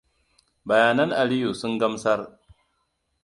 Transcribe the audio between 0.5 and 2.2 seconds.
Bayanan Aliyu sun gamsar.